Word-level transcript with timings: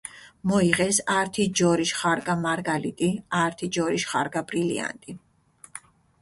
მოიღეს 0.49 0.97
ართი 1.19 1.43
ჯორიშ 1.57 1.91
ხარგა 1.99 2.35
მარგალიტი, 2.45 3.09
ართი 3.43 3.65
ჯორიშ 3.75 4.03
ხარგა 4.11 4.41
ბრილიანტი. 4.49 5.11